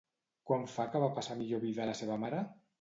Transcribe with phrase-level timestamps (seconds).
[0.51, 2.45] Quant fa que va passar a millor vida la seva mare?